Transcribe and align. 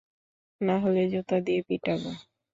নাহলে 0.61 1.01
জুতা 1.11 1.37
দিয়ে 1.45 1.61
পিটাবো। 1.67 2.09